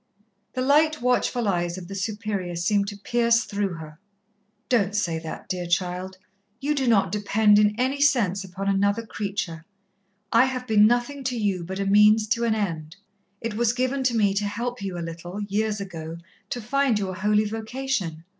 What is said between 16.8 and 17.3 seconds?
your